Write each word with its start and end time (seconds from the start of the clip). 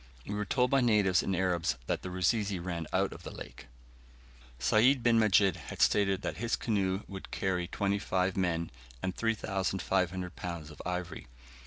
We 0.25 0.33
were 0.33 0.45
told 0.45 0.71
by 0.71 0.81
natives 0.81 1.21
and 1.21 1.35
Arabs 1.35 1.77
that 1.85 2.01
the 2.01 2.09
Rusizi 2.09 2.57
ran 2.57 2.87
out 2.91 3.13
of 3.13 3.21
the 3.21 3.29
lake. 3.29 3.67
Sayd 4.57 5.03
bin 5.03 5.19
Majid 5.19 5.55
had 5.57 5.79
stated 5.79 6.23
that 6.23 6.37
his 6.37 6.55
canoe 6.55 7.03
would 7.07 7.29
carry 7.29 7.67
twenty 7.67 7.99
five 7.99 8.35
men, 8.35 8.71
and 9.03 9.15
3,500 9.15 10.35
lbs. 10.35 10.71
of 10.71 10.81
ivory. 10.87 11.27